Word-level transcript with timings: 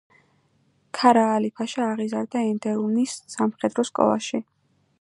ქარა 0.99 1.25
ალი-ფაშა 1.33 1.83
აღიზარდა 1.89 2.43
ენდერუნის 2.47 3.15
სამხედრო 3.35 3.87
სკოლაში. 3.93 4.41